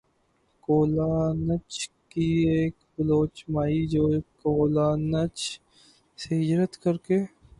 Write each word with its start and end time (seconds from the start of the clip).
کولانچ 0.63 1.71
کی 2.09 2.27
ایک 2.49 2.73
بلوچ 2.95 3.43
مائی 3.49 3.85
جو 3.87 4.07
کولانچ 4.43 5.37
سے 6.19 6.41
ھجرت 6.41 6.77
کر 6.83 6.97
کے 6.97 7.17